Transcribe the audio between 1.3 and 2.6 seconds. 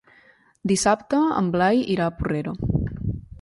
en Blai irà a Porrera.